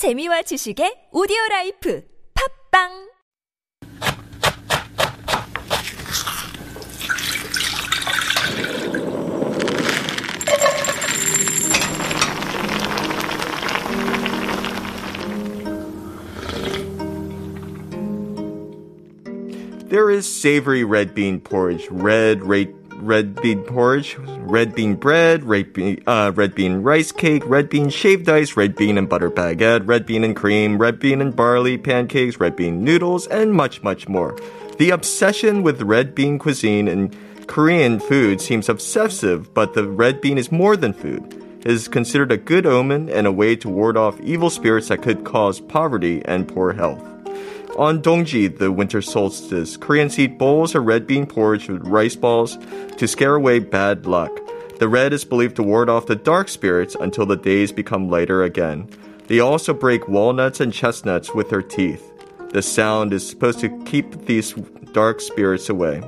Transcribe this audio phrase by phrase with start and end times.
[0.00, 2.02] 재미와 지식의 오디오 라이프
[2.72, 3.10] 팝빵
[19.90, 25.72] There is savory red bean porridge, red red red bean porridge, red bean bread, red
[25.72, 29.86] bean, uh, red bean rice cake, red bean shaved ice, red bean and butter baguette,
[29.86, 34.08] red bean and cream, red bean and barley pancakes, red bean noodles, and much, much
[34.08, 34.38] more.
[34.78, 37.14] The obsession with red bean cuisine and
[37.46, 41.34] Korean food seems obsessive, but the red bean is more than food.
[41.60, 45.02] It is considered a good omen and a way to ward off evil spirits that
[45.02, 47.04] could cause poverty and poor health.
[47.76, 52.58] On Dongji, the winter solstice, Koreans eat bowls of red bean porridge with rice balls
[52.98, 54.30] to scare away bad luck.
[54.78, 58.42] The red is believed to ward off the dark spirits until the days become lighter
[58.42, 58.88] again.
[59.28, 62.10] They also break walnuts and chestnuts with their teeth.
[62.50, 64.52] The sound is supposed to keep these
[64.92, 66.02] dark spirits away.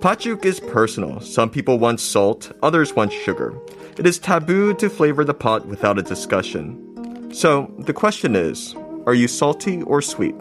[0.00, 1.20] Pajuk is personal.
[1.20, 3.54] Some people want salt, others want sugar.
[3.96, 7.32] It is taboo to flavor the pot without a discussion.
[7.32, 8.74] So the question is,
[9.06, 10.34] are you salty or sweet?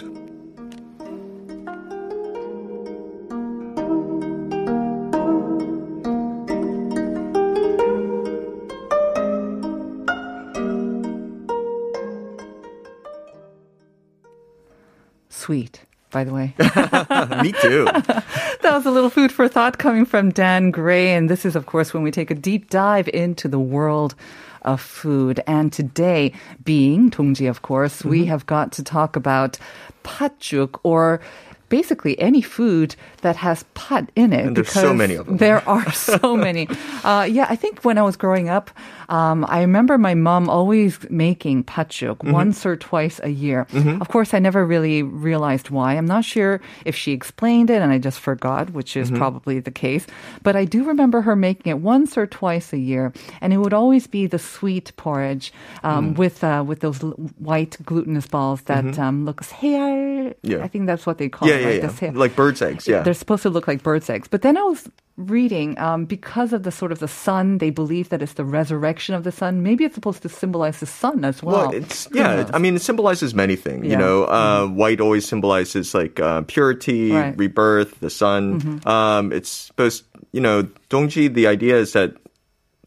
[15.29, 16.55] Sweet, by the way.
[17.43, 17.85] Me too.
[17.85, 21.13] that was a little food for thought coming from Dan Gray.
[21.13, 24.15] And this is, of course, when we take a deep dive into the world
[24.65, 25.39] of food.
[25.47, 28.29] And today, being Tongji, of course, we Mm-hmm.
[28.29, 29.57] have got to talk about
[30.03, 31.19] patjuk or
[31.69, 34.45] basically any food that has pat in it.
[34.45, 35.37] And there's so many of them.
[35.37, 36.69] There are so many.
[37.03, 38.69] Uh, yeah, I think when I was growing up,
[39.09, 42.31] um, I remember my mom always making patjuk Mm-hmm.
[42.41, 43.65] once or twice a year.
[44.01, 45.97] Of course, I never really realized why.
[45.97, 49.17] I'm not sure if she explained it and I just forgot, which is Mm-hmm.
[49.23, 50.05] probably the case.
[50.45, 53.11] But I do remember her making it once or twice a year,
[53.41, 55.51] and it would always be the sweet porridge
[55.83, 56.17] um, Mm.
[56.21, 57.17] with uh, with those l-
[57.51, 59.81] white glutinous balls that um, look sear.
[59.81, 60.51] Mm-hmm.
[60.51, 60.65] Yeah.
[60.65, 61.61] I think that's what they call yeah, it.
[61.61, 62.01] yeah, right?
[62.01, 62.11] yeah.
[62.11, 62.19] The.
[62.25, 63.01] Like bird's eggs, yeah.
[63.05, 64.27] They're supposed to look like bird's eggs.
[64.27, 68.09] But then I was reading um, because of the sort of the sun, they believe
[68.09, 69.63] that it's the resurrection of the sun.
[69.63, 71.69] Maybe it's supposed to symbolize the sun as well.
[71.69, 72.49] Well, it's yeah.
[72.53, 73.85] I mean, it symbolizes many things.
[73.87, 77.31] You know, uh, white always symbolizes like uh, purity, Right.
[77.31, 77.39] Mm-hmm.
[77.39, 78.81] rebirth, the sun.
[78.85, 81.33] Um, it's supposed, you know, Dongji.
[81.33, 82.13] The idea is that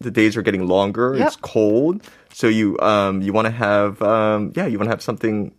[0.00, 1.14] the days are getting longer.
[1.16, 1.26] Yep.
[1.26, 2.02] It's cold,
[2.32, 5.54] so you um, you want to have um, yeah, you want to have something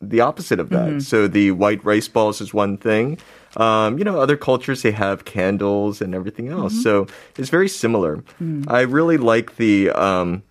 [0.00, 0.88] the opposite of that.
[0.88, 0.98] Mm-hmm.
[1.00, 3.18] So the white rice balls is one thing.
[3.56, 6.72] Um, you know, other cultures they have candles and everything else.
[6.74, 6.82] Mm-hmm.
[6.82, 8.18] So it's very similar.
[8.40, 8.70] Mm.
[8.70, 10.42] I really like the um,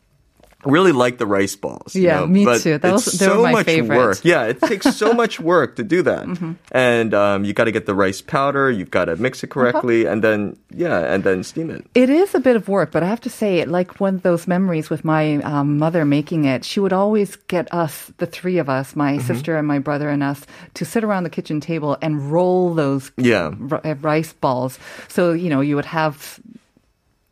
[0.68, 1.96] really like the rice balls.
[1.96, 2.78] you Yeah, know, me but too.
[2.78, 3.96] That was- so my much favorite.
[3.96, 4.08] Mm-hmm.
[4.08, 4.20] work.
[4.24, 6.28] Yeah, it takes so much work to do that.
[6.72, 8.70] And um, you got to get the rice powder.
[8.70, 10.14] You've got to mix it correctly, Uh-huh.
[10.14, 11.86] and then yeah, and then steam it.
[11.96, 14.48] It is a bit of work, but I have to say, like one of those
[14.48, 18.70] memories with my um, mother making it, she would always get us, the three of
[18.70, 19.28] us, my Mm-hmm.
[19.28, 20.46] sister and my brother and us,
[20.76, 23.52] to sit around the kitchen table and roll those Yeah.
[23.72, 24.78] r- rice balls.
[25.08, 26.40] So, you know, you would have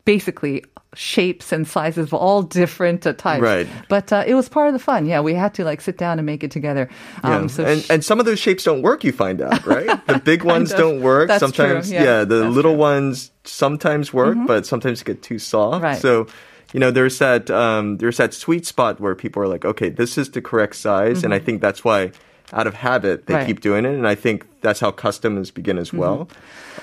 [0.06, 3.42] basically shapes and sizes of all different uh, types.
[3.42, 3.68] Right.
[3.90, 5.04] But uh, it was part of the fun.
[5.04, 6.88] Yeah, we had to like sit down and make it together.
[7.22, 7.36] Yeah.
[7.36, 9.04] Um, so and sh- and some of those shapes don't work.
[9.04, 10.06] You find out, right?
[10.06, 10.78] The big ones of.
[10.78, 11.28] don't work.
[11.28, 12.24] That's true, sometimes, yeah.
[12.24, 15.82] the little ones sometimes work, but sometimes get too soft.
[15.82, 16.00] Right.
[16.00, 16.26] So.
[16.72, 20.18] You know, there's that um, there's that sweet spot where people are like, okay, this
[20.18, 22.10] is the correct size, and I think that's why,
[22.52, 23.46] out of habit, they Right.
[23.46, 26.28] keep doing it, and I think that's how customs begin as well.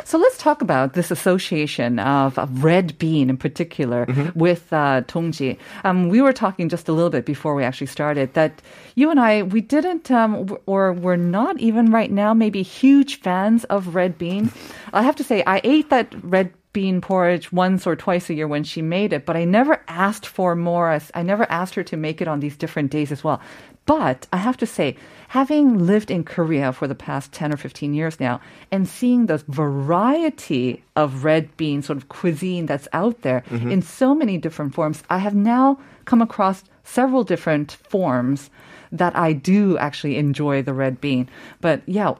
[0.05, 4.37] So let's talk about this association of, of red bean in particular Mm-hmm.
[4.39, 5.57] with uh, Tongji.
[5.83, 8.61] Um, we were talking just a little bit before we actually started that
[8.95, 13.19] you and I, we didn't, um, w- or we're not even right now, maybe huge
[13.21, 14.51] fans of red bean.
[14.93, 18.47] I have to say, I ate that red bean porridge once or twice a year
[18.47, 20.99] when she made it, but I never asked for more.
[21.13, 23.39] I never asked her to make it on these different days as well.
[23.85, 24.95] But I have to say,
[25.27, 28.39] having lived in Korea for the past 10 or 15 years now
[28.71, 33.71] and seeing the variety of red bean sort of cuisine that's out there mm-hmm.
[33.71, 38.49] in so many different forms, I have now come across several different forms
[38.91, 41.29] that I do actually enjoy the red bean.
[41.59, 42.13] But yeah,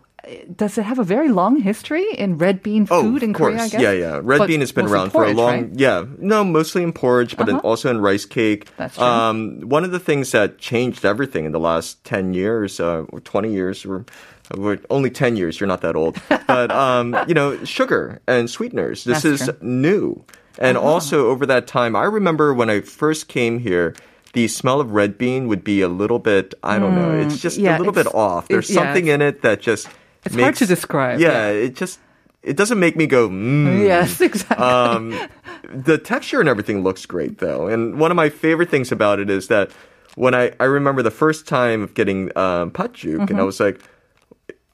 [0.56, 3.52] does it have a very long history in red bean Oh, food of in course.
[3.54, 3.64] Korea?
[3.64, 3.82] I guess?
[3.82, 4.20] Yeah, yeah.
[4.24, 5.62] Red But bean has been around for a long.
[5.62, 5.70] right?
[5.74, 7.60] Yeah, no, mostly in porridge, but Uh-huh.
[7.64, 8.68] also in rice cake.
[8.78, 9.06] That's true.
[9.06, 13.20] Um, one of the things that changed everything in the last ten years, uh, or
[13.20, 14.06] twenty years, or
[14.58, 15.60] or only ten years.
[15.60, 16.18] You're not that old,
[16.48, 19.04] but um, you know, sugar and sweeteners.
[19.04, 19.58] This That's is true.
[19.62, 20.24] new,
[20.60, 20.88] and Uh-huh.
[20.88, 23.94] also over that time, I remember when I first came here.
[24.34, 27.60] the smell of red bean would be a little bit, I don't know, it's just
[27.60, 28.48] Mm, yeah, a little bit off.
[28.48, 29.88] There's it- yeah, something in it that just
[30.26, 32.00] It's hard to describe, Yeah, it just
[32.42, 33.86] it doesn't make me go mmm.
[33.86, 34.58] Yes, exactly.
[34.66, 35.20] Um,
[35.74, 39.30] the texture and everything looks great though, and one of my favorite things about it
[39.30, 39.72] is that
[40.16, 43.46] when I I remember the first time of getting um, patjuk, and I Mm-hmm.
[43.46, 43.80] was like.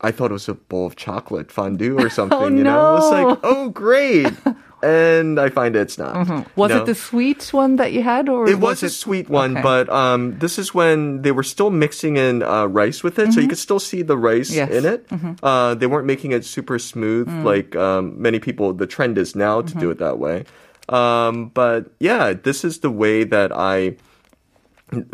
[0.01, 2.79] I thought it was a bowl of chocolate fondue or something, you know?
[2.79, 2.91] no.
[2.91, 4.31] It was like, oh, great.
[4.83, 6.27] and I find it's not.
[6.55, 6.77] Was No.
[6.81, 9.61] it the sweet one that you had, or It was, a sweet one, Okay.
[9.61, 13.39] but um, this is when they were still mixing in uh, rice with it, so
[13.41, 14.71] you could still see the rice Mm-hmm.
[14.73, 14.83] Yes.
[14.83, 14.85] Mm.
[14.85, 15.39] in it.
[15.43, 18.73] Uh, they weren't making it super smooth like um, many people.
[18.73, 19.91] The trend is now to do Mm-hmm.
[19.91, 20.45] it that way.
[20.89, 23.97] Um, but yeah, this is the way that I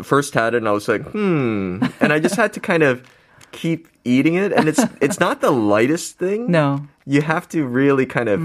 [0.02, 3.02] first had it, and I was like, hmm, and I just had to kind of
[3.52, 6.50] keep eating it, and it's it's not the lightest thing.
[6.50, 6.86] No.
[7.04, 8.40] you have to really kind of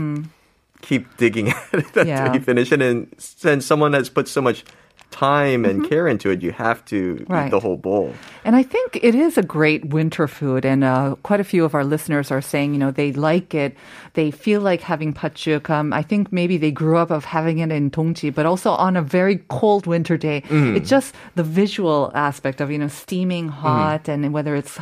[0.82, 2.34] keep digging at it until Yeah.
[2.34, 2.82] you finish it.
[2.82, 4.64] And since someone has put so much
[5.12, 7.34] time and care into it, you have to Mm-hmm.
[7.34, 7.48] Right.
[7.48, 8.14] eat the whole bowl.
[8.46, 11.76] And I think it is a great winter food, and uh, quite a few of
[11.76, 13.76] our listeners are saying, you know, they like it.
[14.14, 15.70] They feel like having patjuk.
[15.70, 18.96] Um, I think maybe they grew up of having it in Dongji, but also on
[18.96, 20.44] a very cold winter day.
[20.50, 24.80] It's just the visual aspect of you know steaming hot, and whether it's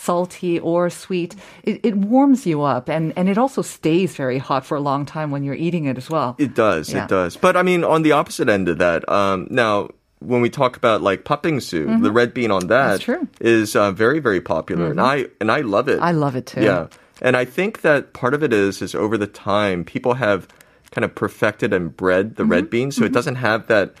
[0.00, 4.64] salty or sweet, it, it warms you up, and and it also stays very hot
[4.64, 6.34] for a long time when you're eating it as well.
[6.38, 7.04] It does, Yeah.
[7.04, 7.36] it does.
[7.36, 9.88] But I mean, on the opposite end of that, um, now
[10.20, 13.12] when we talk about like patbingsu, the red bean on Mm-hmm.
[13.12, 13.24] Mm-hmm.
[13.40, 15.98] is uh, very, very popular, and I and I love it.
[16.00, 16.62] I love it too.
[16.62, 16.86] Yeah,
[17.22, 20.46] and I think that part of it is is over the time people have
[20.90, 22.52] kind of perfected and bred the Mm-hmm.
[22.52, 23.92] red bean, so it doesn't have that.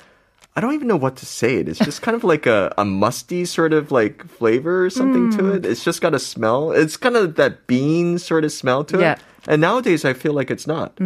[0.56, 1.68] I don't even know what to say it.
[1.68, 5.38] It's just kind of like a, a musty sort of like flavor or something Mm.
[5.38, 5.64] to it.
[5.66, 6.72] It's just got a smell.
[6.72, 9.12] It's kind of that bean sort of smell to Yeah.
[9.12, 9.18] it.
[9.46, 10.98] And nowadays, I feel like it's not.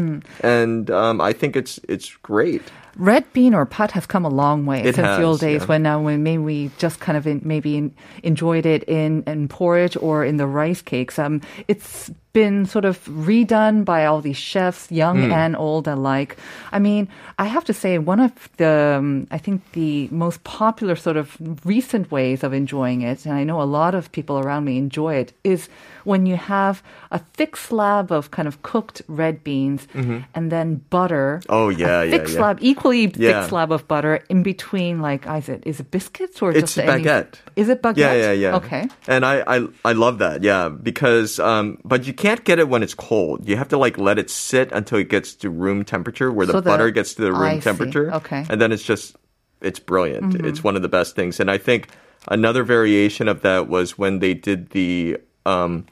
[0.43, 2.63] And um, I think it's it's great.
[2.97, 5.67] red bean or pat have come a long way It since the old days yeah.
[5.69, 9.47] when uh, when maybe we just kind of in, maybe in, enjoyed it in, in
[9.49, 11.19] porridge or in the rice cakes.
[11.19, 16.37] Um, it's been sort of redone by all these chefs, young and old alike.
[16.73, 17.09] I mean,
[17.39, 21.37] I have to say one of the um, I think the most popular sort of
[21.65, 25.15] recent ways of enjoying it, and I know a lot of people around me enjoy
[25.15, 25.69] it, is
[26.05, 31.41] when you have a thick slab of kind of cooked red beans and then butter.
[31.49, 32.35] Oh, yeah, a yeah, thick yeah.
[32.37, 33.41] slab, equally Yeah.
[33.41, 36.79] thick slab of butter in between, like, is it is it biscuits or It's just
[36.79, 37.41] any- baguette.
[37.57, 37.97] Is it baguette?
[37.97, 38.57] Yeah, yeah, yeah.
[38.57, 38.85] Okay.
[39.07, 40.43] And I, I, I love that.
[40.43, 43.49] Yeah, because um, but you can't get it when it's cold.
[43.49, 46.53] You have to like let it sit until it gets to room temperature, where the
[46.53, 47.65] So the- butter gets to the room I see.
[47.71, 48.07] temperature.
[48.15, 48.47] Okay.
[48.51, 49.17] And then it's just,
[49.61, 50.33] it's brilliant.
[50.33, 50.47] Mm-hmm.
[50.49, 51.41] It's one of the best things.
[51.41, 51.89] And I think
[52.29, 55.19] another variation of that was when they did the.
[55.47, 55.87] Um,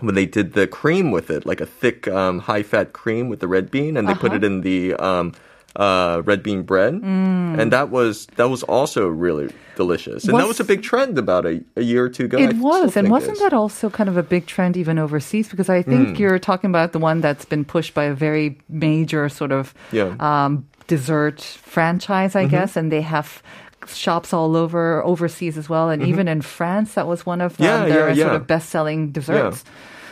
[0.00, 3.40] when they did the cream with it, like a thick, um, high fat cream with
[3.40, 4.36] the red bean, and they put Uh-huh.
[4.36, 5.32] it in the um,
[5.78, 7.58] uh, red bean bread, Mm.
[7.60, 10.24] and that was that was also really delicious.
[10.24, 12.36] And that Was- was a big trend about a, a year or two ago.
[12.38, 13.42] It still was, and wasn't is.
[13.42, 15.48] that also kind of a big trend even overseas?
[15.48, 16.14] Because I think Hmm.
[16.16, 20.14] you're talking about the one that's been pushed by a very major sort of Yeah.
[20.18, 22.50] um, dessert franchise, I Mm-hmm.
[22.50, 23.40] guess, and they have
[23.86, 27.66] shops all over overseas as well, and even in France, that was one of um,
[27.66, 27.88] Mm-hmm.
[27.88, 29.64] Yeah, their yeah, sort of best-selling desserts.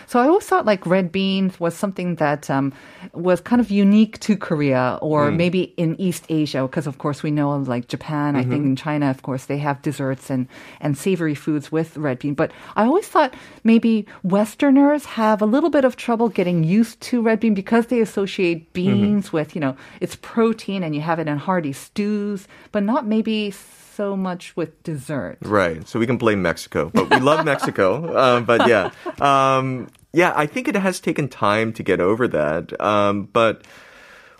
[0.09, 2.73] So I always thought like red beans was something that um,
[3.13, 5.37] was kind of unique to Korea or Mm.
[5.37, 8.37] maybe in East Asia because of course we know like Japan.
[8.37, 8.67] I think Mm-hmm.
[8.67, 10.47] in China, of course, they have desserts and
[10.81, 12.35] and savory foods with red bean.
[12.35, 13.35] But I always thought
[13.65, 18.01] maybe Westerners have a little bit of trouble getting used to red bean because they
[18.01, 22.83] associate beans with you know it's protein and you have it in hearty stews, but
[22.85, 23.51] not maybe
[23.97, 25.39] so much with dessert.
[25.41, 25.89] Right.
[25.89, 28.15] So we can blame Mexico, but we love Mexico.
[28.27, 32.79] Um, but yeah, um, yeah, I think it has taken time to get over that.
[32.81, 33.63] Um, but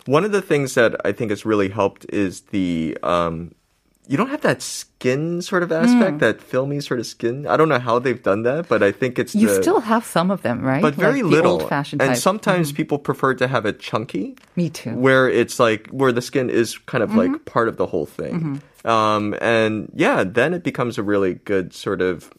[0.05, 3.53] one of the things that I think has really helped is the um,
[4.07, 7.45] you don't have that skin sort of aspect, that filmy sort of skin.
[7.45, 10.05] I don't know how they've done that, but I think it's You the, still have
[10.05, 10.81] some of them, right?
[10.81, 11.51] but very like little.
[11.61, 12.15] old-fashioned and type.
[12.15, 12.21] Mm-hmm.
[12.21, 14.35] sometimes people prefer to have it chunky.
[14.55, 14.95] Me too.
[14.95, 17.33] Where it's like where the skin is kind of Mm-hmm.
[17.33, 18.61] like part of the whole thing.
[18.85, 22.31] Um, and yeah, then it becomes a really good sort of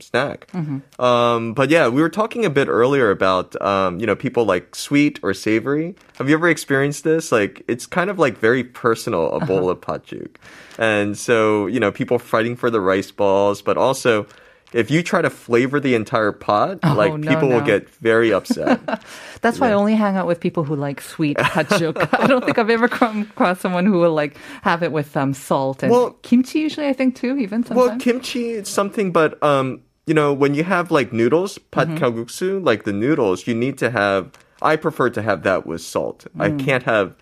[0.00, 0.46] snack.
[0.52, 1.00] Mm-hmm.
[1.02, 4.74] Um, but yeah, we were talking a bit earlier about um, you know people like
[4.74, 5.94] sweet or savory.
[6.18, 7.32] Have you ever experienced this?
[7.32, 9.46] Like it's kind of like very personal a Uh-huh.
[9.46, 10.36] bowl of patjuk,
[10.78, 14.26] and so you know people fighting for the rice balls, but also.
[14.72, 18.32] If you try to flavor the entire pot, Oh, like no, people will get very
[18.32, 18.80] upset.
[19.40, 21.96] That's why I only hang out with people who like sweet patjuk.
[22.20, 25.34] I don't think I've ever come across someone who will like have it with um,
[25.34, 26.58] salt and Well- kimchi.
[26.58, 27.38] Usually, I think too.
[27.38, 31.88] Even Well, kimchi is something, but um, you know, when you have like noodles, pat
[31.88, 31.96] Mm-hmm.
[32.04, 34.30] kalguksu, like the noodles, you need to have.
[34.62, 36.26] I prefer to have that with salt.
[36.38, 36.58] I Mm.
[36.64, 37.14] can't have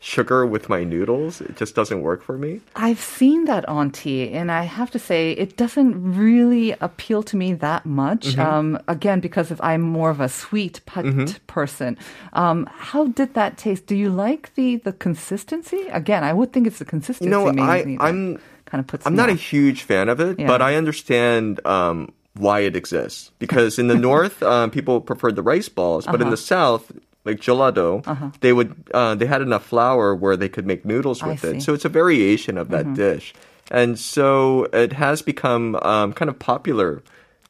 [0.00, 1.40] sugar with my noodles.
[1.40, 2.60] It just doesn't work for me.
[2.74, 7.36] I've seen that on tea, and I have to say it doesn't really appeal to
[7.36, 8.36] me that much.
[8.36, 11.96] Um, again, because of, I'm more of a sweet pat person.
[12.32, 13.86] Um, how did that taste?
[13.86, 15.82] Do you like the the consistency?
[15.92, 17.30] Again, I would think it's the consistency.
[17.30, 19.06] know, I, I'm kind of puts.
[19.06, 20.48] I'm not a huge fan of it, Yeah.
[20.48, 23.30] but I understand um, why it exists.
[23.38, 26.90] Because in the north, um, people preferred the rice balls, but in the south,
[27.24, 28.02] like Jeolla-do,
[28.40, 31.46] they would uh, they had enough flour where they could make noodles I with see.
[31.48, 31.56] Mm-hmm.
[31.58, 31.62] it.
[31.62, 33.34] So it's a variation of that dish,
[33.70, 37.02] and so it has become um, kind of popular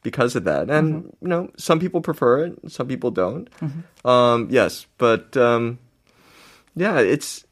[0.03, 0.69] because of that.
[0.69, 1.07] And Mm-hmm.
[1.21, 3.49] you know, some people prefer it, some people don't.
[4.05, 5.79] Um, yes, but um,
[6.75, 7.45] yeah, it's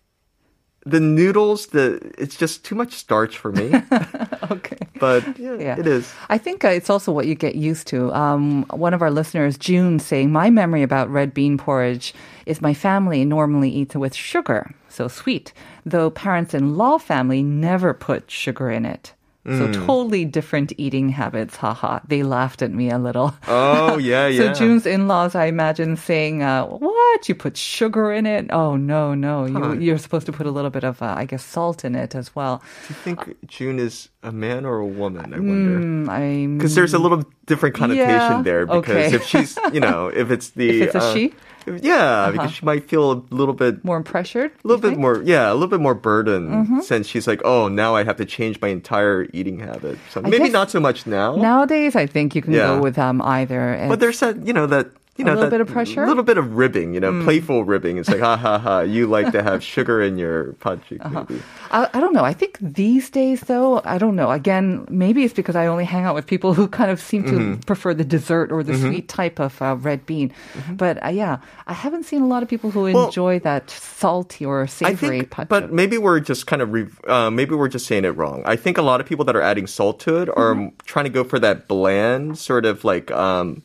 [0.86, 1.68] the noodles.
[1.68, 3.72] The it's just too much starch for me.
[4.52, 4.78] okay.
[5.02, 5.80] But yeah, Yeah.
[5.80, 6.08] it is.
[6.30, 8.14] I think uh, it's also what you get used to.
[8.14, 12.14] Um, one of our listeners, June, saying, My memory about red bean porridge
[12.46, 15.52] is my family normally eats it with sugar, so sweet,
[15.86, 19.12] though parents in law family never put sugar in it.
[19.44, 19.74] So Mm.
[19.88, 21.56] totally different eating habits.
[21.58, 22.02] Haha.
[22.08, 23.34] They laughed at me a little.
[23.48, 24.54] Oh yeah, So yeah.
[24.54, 27.26] So June's in-laws, I imagine, saying, uh, "What?
[27.28, 28.54] You put sugar in it?
[28.54, 29.50] Oh no, no!
[29.50, 29.74] Huh.
[29.74, 32.14] You, you're supposed to put a little bit of, uh, I guess, salt in it
[32.14, 35.34] as well." Do you think June is a man or a woman?
[35.34, 35.80] I wonder.
[35.80, 38.66] Mm, I'm Because there's a little different Yeah, connotation there.
[38.66, 39.16] Because okay.
[39.16, 41.34] if she's, you know, if it's the, If it's a uh, she?
[41.82, 44.52] yeah, because she might feel a little bit, more pressured.
[44.64, 44.94] a little bit think?
[45.00, 45.02] Mm-hmm.
[45.02, 48.26] more, yeah, a little bit more burden since she's like, oh, now I have to
[48.26, 50.00] change my entire eating habit.
[50.10, 51.36] So I maybe not so much now.
[51.36, 52.68] Nowadays, I think you can Yeah.
[52.68, 53.86] go with um, either.
[53.90, 54.88] But there's that, you know, that.
[55.18, 56.02] You A little bit of pressure?
[56.02, 56.06] Mm.
[56.06, 57.98] A little bit of ribbing, you know, playful ribbing.
[57.98, 61.26] It's like, ha ha ha, you like to have sugar in your pachik, Uh-huh.
[61.28, 61.42] maybe.
[61.70, 62.24] I, I don't know.
[62.24, 64.32] I think these days, though, I don't know.
[64.32, 67.32] Again, maybe it's because I only hang out with people who kind of seem to
[67.32, 67.60] Mm-hmm.
[67.68, 70.32] prefer the dessert or the sweet type of uh, red bean.
[70.72, 71.38] But uh, yeah,
[71.68, 72.96] I haven't seen a lot of people who Mm-hmm.
[72.96, 77.30] Well, enjoy that salty or savory think, but maybe we're just kind of, re- uh,
[77.30, 78.42] maybe we're just saying it wrong.
[78.46, 80.76] I think a lot of people that are adding salt to it are Mm-hmm.
[80.86, 83.62] trying to go for that bland sort of like, um,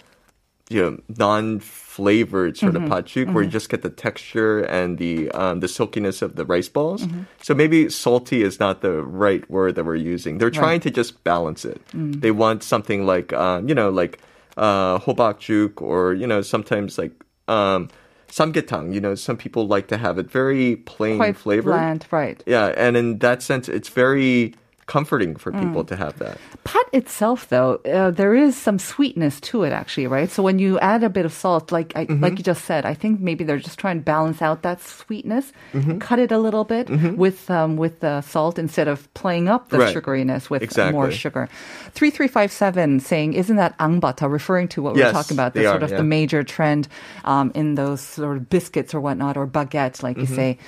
[0.69, 2.93] you know, non-flavored sort Mm-hmm.
[2.93, 6.45] of pachuk where you just get the texture and the um, the silkiness of the
[6.45, 7.07] rice balls.
[7.07, 7.23] Mm-hmm.
[7.43, 10.39] So maybe salty is not the right word that we're using.
[10.39, 11.81] They're trying to just balance it.
[11.95, 12.21] Mm.
[12.21, 14.19] They want something like, um, you know, like
[14.57, 17.13] uh, hobakjuk or you know sometimes like.
[17.49, 17.89] Um,
[18.29, 21.73] samgyetang, you know, some people like to have it very plain quite flavored.
[21.73, 22.43] bland, right?
[22.45, 24.53] Yeah, and in that sense, it's very
[24.87, 25.89] comforting for people Mm.
[25.89, 26.39] to have that.
[26.63, 30.31] Pot itself, though, uh, there is some sweetness to it, actually, right?
[30.31, 32.23] So when you add a bit of salt, like I, Mm-hmm.
[32.23, 35.53] like you just said, I think maybe they're just trying to balance out that sweetness,
[35.75, 35.99] Mm-hmm.
[35.99, 39.79] cut it a little bit with um, with the salt instead of playing up the
[39.79, 39.95] Right.
[39.95, 40.93] sugariness with Exactly.
[40.93, 41.49] more sugar.
[41.91, 45.35] Three three five seven saying, isn't that angbata referring to what we Yes, we're talking
[45.37, 45.97] about, the sort are, of yeah.
[45.99, 46.87] the major trend
[47.25, 50.35] um, in those sort of biscuits or whatnot or baguettes, like you Mm-hmm.
[50.37, 50.59] say.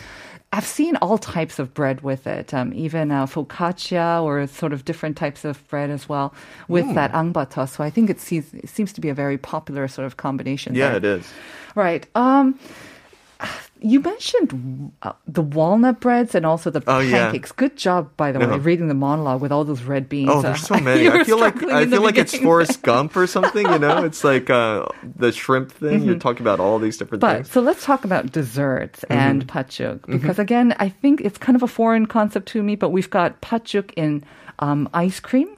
[0.52, 4.84] I've seen all types of bread with it, um, even uh, focaccia or sort of
[4.84, 6.34] different types of bread as well
[6.68, 7.68] with that angbata.
[7.68, 10.74] So I think it, seems it seems to be a very popular sort of combination.
[10.74, 11.16] Yeah, there.
[11.16, 11.32] it is.
[11.74, 12.06] Right.
[12.14, 12.58] Um,
[13.80, 17.26] you mentioned uh, the walnut breads and also the Oh, yeah.
[17.26, 17.52] pancakes.
[17.52, 18.58] Good job, by the way, Uh-huh.
[18.58, 20.30] reading the monologue with all those red beans.
[20.32, 21.08] Oh, there's so many.
[21.10, 23.66] I feel like I feel like it's Forrest Gump or something.
[23.68, 26.02] You know, it's like uh, the shrimp thing.
[26.04, 27.50] You're talking about all these different But things.
[27.50, 29.58] so let's talk about desserts and Mm-hmm.
[29.58, 32.76] pachuk because again, I think it's kind of a foreign concept to me.
[32.76, 34.24] But we've got pachuk in
[34.60, 35.48] um, ice cream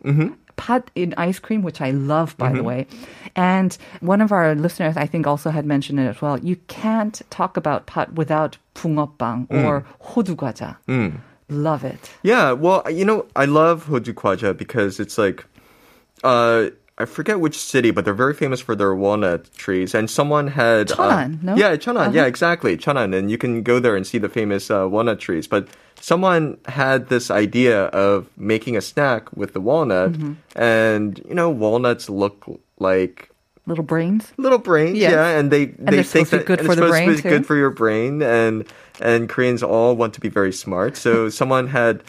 [0.59, 0.59] Mm-hmm.
[0.59, 2.87] Pat in ice cream, which I love, by the way.
[3.35, 6.39] And one of our listeners, I think, also had mentioned it as well.
[6.39, 9.65] You can't talk about pat without 붕어빵 Mm.
[9.65, 10.77] or 호두과자.
[11.49, 12.09] Love it.
[12.23, 15.43] Yeah, well, you know, I love hoju kwaja because it's like,
[16.23, 16.69] uh,
[17.00, 19.94] I forget which city, but they're very famous for their walnut trees.
[19.94, 21.56] And someone had Cheonan, uh, no?
[21.56, 22.12] Yeah, Cheonan.
[22.14, 23.16] Yeah, exactly, Cheonan.
[23.16, 25.46] And you can go there and see the famous uh, walnut trees.
[25.46, 25.68] But
[26.00, 30.32] someone had this idea of making a snack with the walnut, Mm-hmm.
[30.60, 32.44] and you know, walnuts look
[32.78, 33.30] like
[33.66, 34.32] Little brains.
[34.36, 35.12] little brains, Yes.
[35.12, 36.86] yeah, and they they're they think supposed to be that good and for it's the
[36.86, 38.64] supposed brain, to be good for your brain, and
[39.00, 40.96] and Koreans all want to be very smart.
[40.96, 42.02] So someone had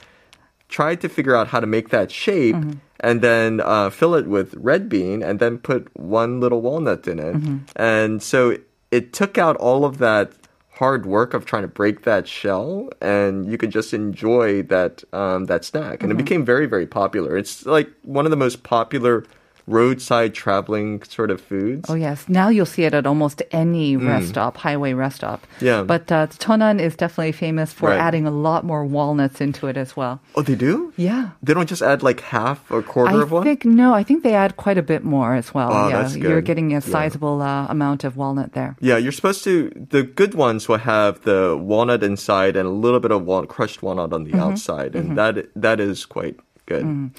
[0.70, 2.56] tried to figure out how to make that shape.
[2.56, 2.72] Mm-hmm.
[3.04, 7.18] And then uh, fill it with red bean, and then put one little walnut in
[7.18, 7.36] it.
[7.36, 7.58] Mm-hmm.
[7.76, 8.58] And so
[8.92, 10.32] it took out all of that
[10.74, 15.46] hard work of trying to break that shell, and you could just enjoy that um,
[15.46, 16.04] that snack.
[16.04, 16.24] And it Mm-hmm.
[16.24, 17.38] became very, very popular.
[17.38, 19.26] It's like one of the most popular
[19.68, 21.90] roadside traveling sort of foods.
[21.90, 25.42] Oh yes, now you'll see it at almost any rest stop, highway rest stop.
[25.60, 25.62] Mm.
[25.62, 25.84] Yeah.
[25.84, 28.00] but uh, Cheonan is definitely famous for Right.
[28.00, 30.20] adding a lot more walnuts into it as well.
[30.36, 30.94] Oh, they do?
[30.98, 31.30] Yeah.
[31.44, 33.42] They don't just add like half or quarter I of one?
[33.44, 35.70] I think no, I think they add quite a bit more as well.
[35.72, 36.80] Oh, yeah, that's you're getting a Yeah.
[36.80, 38.76] sizable uh, amount of walnut there.
[38.80, 39.70] Yeah, you're supposed to.
[39.90, 43.82] The good ones will have the walnut inside and a little bit of wal- crushed
[43.84, 44.40] walnut on the Mm-hmm.
[44.40, 46.38] outside, and that that is quite
[46.71, 47.11] good.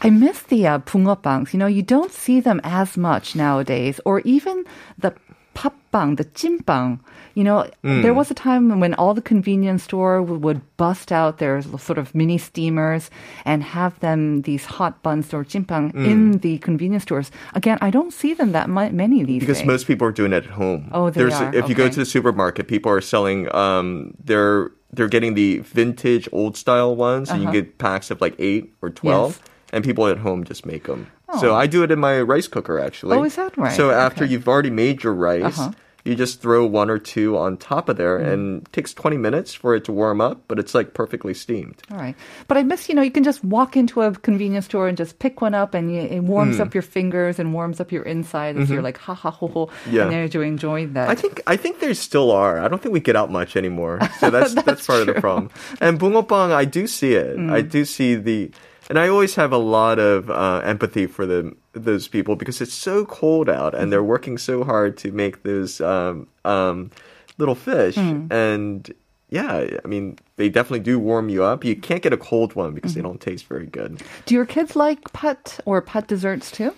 [0.00, 1.52] I miss the uh, 붕어빵s.
[1.52, 4.64] You know, you don't see them as much nowadays, or even
[4.98, 5.12] the
[5.54, 7.00] 팥빵, the 찐빵.
[7.34, 8.00] You know, Hmm.
[8.02, 11.96] there was a time when all the convenience store w- would bust out their sort
[11.98, 13.08] of mini steamers
[13.44, 16.04] and have them these hot buns or 찐빵 Hmm.
[16.04, 17.30] in the convenience stores.
[17.54, 19.66] Again, I don't see them that mu- many these Because days.
[19.66, 20.88] most people are doing it at home.
[20.92, 21.52] Oh, they are.
[21.54, 21.94] If you go Okay.
[21.96, 23.48] to the supermarket, people are selling.
[23.54, 27.53] Um, they're they're getting the vintage old style ones, and you Uh-huh.
[27.61, 29.39] get packs of like eight or twelve.
[29.41, 29.51] Yes.
[29.73, 31.07] And people at home just make them.
[31.41, 33.17] So I do it in my rice cooker actually.
[33.17, 33.75] Oh, is that right?
[33.75, 34.31] So after Okay.
[34.31, 35.71] you've already made your rice, Uh-huh.
[36.07, 38.33] You just throw one or two on top of there, Mm.
[38.33, 41.75] and it takes twenty minutes for it to warm up, but it's like perfectly steamed.
[41.91, 42.15] All right.
[42.47, 45.19] But I miss, you know, you can just walk into a convenience store and just
[45.19, 48.69] pick one up and it warms up your fingers and warms up your inside as
[48.69, 49.65] you're like, ha ha ho ho.
[49.67, 49.95] Mm-hmm.
[49.95, 50.09] Yeah.
[50.09, 51.09] And you're enjoying that.
[51.09, 52.59] I think I think there still are.
[52.59, 53.99] I don't think we get out much anymore.
[54.19, 55.49] So that's that's, part of the problem.
[55.81, 57.35] And bungeopang, I do see it.
[57.37, 57.69] I Mm.
[57.71, 58.51] do see the,
[58.89, 62.73] and I always have a lot of uh, empathy for the those people because it's
[62.73, 66.89] so cold out and they're working so hard to make those um, um,
[67.37, 67.95] little fish.
[67.95, 68.31] Mm.
[68.31, 68.93] And
[69.29, 71.63] yeah, I mean they definitely do warm you up.
[71.65, 73.09] You can't get a cold one because they Mm-hmm.
[73.09, 74.01] don't taste very good.
[74.25, 76.73] Do your kids like pat or pat desserts too?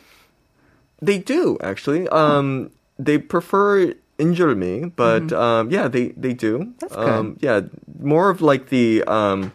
[1.02, 2.08] They do actually.
[2.10, 6.74] Um, they prefer injeolmi, but um, yeah, they they do.
[6.80, 7.08] That's good.
[7.10, 7.62] Um, yeah,
[8.02, 9.54] more of like the um,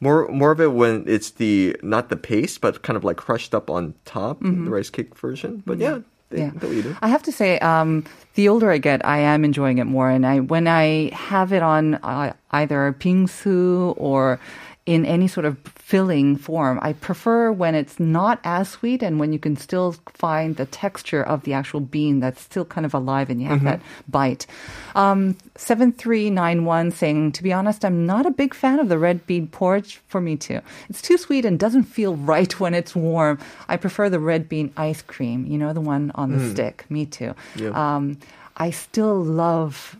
[0.00, 3.54] more more of it when it's the not the paste, but kind of like crushed
[3.54, 5.62] up on top, the rice cake version.
[5.66, 5.98] But yeah,
[6.30, 6.64] they, Mm-hmm.
[6.72, 6.80] Yeah.
[6.82, 6.96] they'll.
[7.02, 8.04] I have to say, um,
[8.34, 10.08] the older I get, I am enjoying it more.
[10.08, 14.38] And I, when I have it on uh, either bingsu or
[14.86, 15.56] in any sort of
[15.90, 20.54] filling form, I prefer when it's not as sweet and when you can still find
[20.54, 23.80] the texture of the actual bean that's still kind of alive and you have that
[24.08, 24.46] bite.
[24.94, 29.48] Um, 7391 saying, to be honest, I'm not a big fan of the red bean
[29.48, 30.60] porridge for me too.
[30.88, 33.40] It's too sweet and doesn't feel right when it's warm.
[33.68, 36.84] I prefer the red bean ice cream, you know, the one on the stick.
[36.88, 37.34] Me too.
[37.56, 37.70] Yeah.
[37.70, 38.16] Um,
[38.56, 39.96] I still love,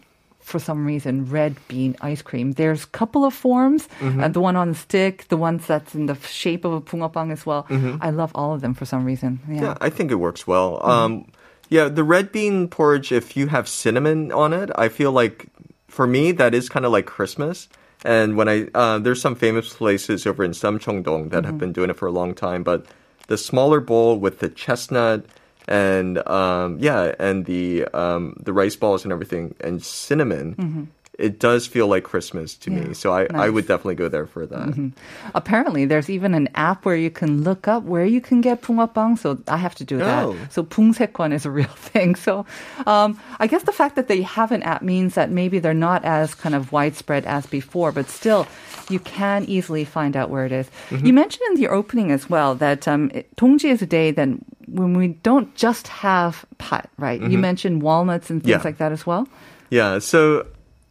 [0.50, 2.52] for some reason, red bean ice cream.
[2.52, 4.20] There's a couple of forms, mm-hmm.
[4.20, 7.32] uh, the one on the stick, the ones that's in the shape of a bungeopang
[7.32, 7.64] as well.
[7.64, 7.96] Mm-hmm.
[8.00, 9.40] I love all of them for some reason.
[9.48, 10.78] Yeah, yeah I think it works well.
[10.78, 10.90] Mm-hmm.
[10.90, 11.32] Um,
[11.70, 15.46] yeah, the red bean porridge, if you have cinnamon on it, I feel like
[15.88, 17.68] for me, that is kind of like Christmas.
[18.04, 21.58] And when I, uh, there's some famous places over in Samcheongdong that have mm-hmm.
[21.58, 22.86] been doing it for a long time, but
[23.28, 25.26] the smaller bowl with the chestnut,
[25.70, 31.65] and um, yeah, and the um, the rice balls and everything and cinnamon, it does
[31.65, 32.93] feel like Christmas to Yeah, me.
[32.93, 33.51] So I, I nice.
[33.51, 34.91] would definitely go there for that.
[35.33, 39.17] Apparently, there's even an app where you can look up where you can get 붕어빵.
[39.17, 40.25] So I have to do that.
[40.25, 40.35] Oh.
[40.49, 42.15] So 붕세권 is a real thing.
[42.15, 42.45] So
[42.85, 46.03] um, I guess the fact that they have an app means that maybe they're not
[46.03, 48.45] as kind of widespread as before, but still,
[48.89, 50.67] you can easily find out where it is.
[50.89, 51.05] Mm-hmm.
[51.05, 54.27] You mentioned in the opening as well that um, it- 동지 is a day that
[54.67, 57.21] when we don't just have pat, right?
[57.21, 58.59] You mentioned walnuts and things Mm-hmm.
[58.59, 58.67] Yeah.
[58.67, 59.29] like that as well.
[59.71, 60.45] Yeah, so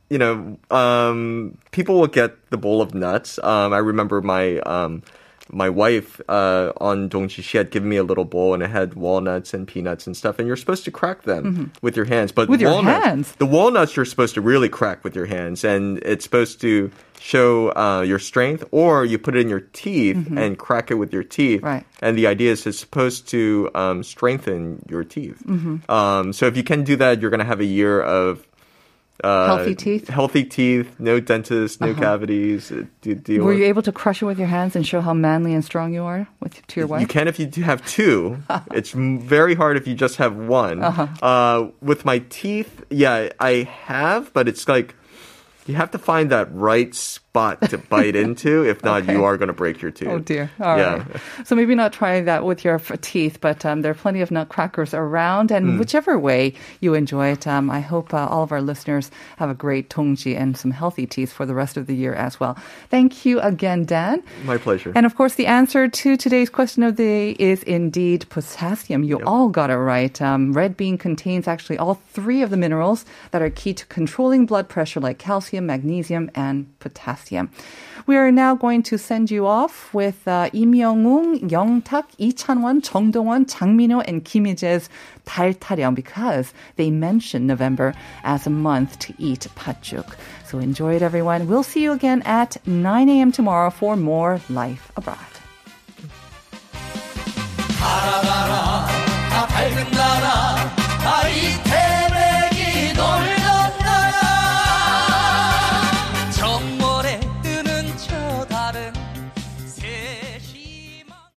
[0.09, 3.39] you know, um, people will get the bowl of nuts.
[3.41, 5.03] Um, I remember my um,
[5.51, 8.93] my wife uh, on Dongji, she had given me a little bowl and it had
[8.93, 12.31] walnuts and peanuts and stuff, and you're supposed to crack them with your hands.
[12.31, 12.51] But Mm-hmm.
[12.51, 13.31] With your hands?
[13.33, 17.69] the walnuts you're supposed to really crack with your hands, and it's supposed to show
[17.75, 18.63] uh, your strength.
[18.71, 21.61] Or you put it in your teeth and crack it with your teeth.
[21.61, 21.65] Mm-hmm.
[21.65, 21.85] Right.
[22.01, 25.41] And the idea is it's supposed to um, strengthen your teeth.
[25.45, 25.91] Mm-hmm.
[25.91, 28.45] Um, so if you can do that, you're going to have a year of
[29.23, 30.07] uh, Healthy teeth?
[30.07, 32.71] Healthy teeth, no dentist, no cavities.
[32.71, 35.13] uh, Do, deal Were you able to crush it with your hands and show how
[35.13, 37.01] manly and strong you are with to your wife?
[37.01, 38.37] You can if you do have two.
[38.71, 40.83] it's very hard if you just have one.
[40.83, 41.07] Uh-huh.
[41.21, 44.95] uh with my teeth, yeah, I have, but it's like
[45.67, 46.95] you have to find that right
[47.39, 48.63] spot to bite into.
[48.67, 49.13] If not, Okay.
[49.13, 50.07] you are going to break your tooth.
[50.09, 50.51] Oh dear.
[50.59, 50.79] All right.
[50.79, 51.43] yeah.
[51.45, 54.93] So maybe not try that with your teeth, but um, there are plenty of nutcrackers
[54.93, 55.77] around, and Hmm.
[55.79, 59.53] whichever way you enjoy it, um, I hope uh, all of our listeners have a
[59.53, 62.57] great tongji and some healthy teeth for the rest of the year as well.
[62.89, 64.23] Thank you again, Dan.
[64.45, 64.91] My pleasure.
[64.95, 69.03] And of course, the answer to today's question of the day is indeed potassium.
[69.03, 70.15] You all got it right.
[70.21, 74.45] Um, red bean contains actually all three of the minerals that are key to controlling
[74.45, 77.28] blood pressure, like calcium, magnesium, and potassium.
[78.07, 82.81] We are now going to send you off with uh, Im Young-woong, Young-tak, Lee Chan-won,
[82.81, 84.89] Jung Dong-won, Jang Min-ho, and Kim Hee-jae's
[85.25, 90.15] Dal because they mention November as a month to eat patjuk.
[90.47, 91.47] So enjoy it, everyone.
[91.47, 93.31] We'll see you again at 9 a.m.
[93.31, 95.19] tomorrow for more Life Abroad.